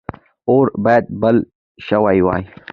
اور 0.53 0.65
باید 0.83 1.05
بل 1.21 1.37
شوی 1.89 2.19
وای. 2.25 2.41